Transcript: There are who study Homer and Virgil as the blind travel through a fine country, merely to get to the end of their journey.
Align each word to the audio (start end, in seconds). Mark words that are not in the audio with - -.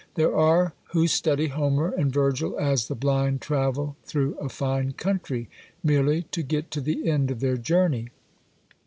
There 0.15 0.35
are 0.35 0.73
who 0.93 1.05
study 1.05 1.49
Homer 1.49 1.89
and 1.91 2.11
Virgil 2.11 2.57
as 2.59 2.87
the 2.87 2.95
blind 2.95 3.39
travel 3.39 3.97
through 4.03 4.33
a 4.39 4.49
fine 4.49 4.93
country, 4.93 5.47
merely 5.83 6.23
to 6.31 6.41
get 6.41 6.71
to 6.71 6.81
the 6.81 7.07
end 7.07 7.29
of 7.29 7.39
their 7.39 7.55
journey. 7.57 8.09